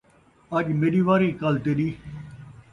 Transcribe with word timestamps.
اَڄ 0.55 0.65
میݙی 0.79 1.01
واری 1.07 1.29
کل 1.41 1.55
تیݙی 1.63 1.89